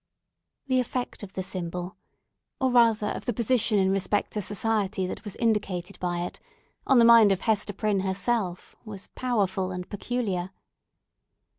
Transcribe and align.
The 0.65 0.79
effect 0.79 1.21
of 1.21 1.33
the 1.33 1.43
symbol—or 1.43 2.71
rather, 2.71 3.09
of 3.09 3.25
the 3.25 3.33
position 3.33 3.77
in 3.77 3.91
respect 3.91 4.31
to 4.33 4.41
society 4.41 5.05
that 5.05 5.23
was 5.23 5.35
indicated 5.35 5.99
by 5.99 6.21
it—on 6.21 6.97
the 6.97 7.05
mind 7.05 7.31
of 7.31 7.41
Hester 7.41 7.71
Prynne 7.71 7.99
herself 7.99 8.75
was 8.83 9.09
powerful 9.13 9.69
and 9.69 9.87
peculiar. 9.87 10.49